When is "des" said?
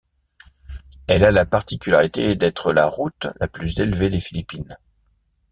4.09-4.19